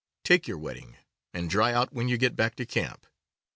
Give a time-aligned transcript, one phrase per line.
[0.23, 0.97] Take your wetting,
[1.31, 3.05] and dry out when you get back to camp.